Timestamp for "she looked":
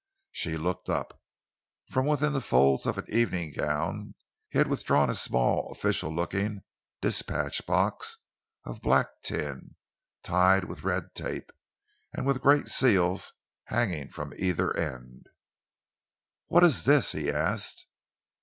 0.31-0.89